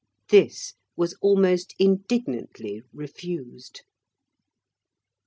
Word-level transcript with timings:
This 0.31 0.73
was 0.95 1.13
almost 1.21 1.75
indignantly 1.77 2.81
refused. 2.91 3.83